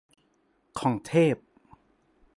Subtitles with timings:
[0.79, 1.35] ของเทพ